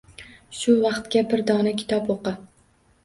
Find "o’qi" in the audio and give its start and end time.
2.17-2.35